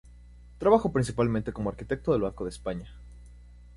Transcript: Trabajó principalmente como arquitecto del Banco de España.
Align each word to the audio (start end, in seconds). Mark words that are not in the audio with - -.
Trabajó 0.57 0.91
principalmente 0.91 1.53
como 1.53 1.69
arquitecto 1.69 2.11
del 2.11 2.21
Banco 2.23 2.43
de 2.45 2.49
España. 2.49 2.91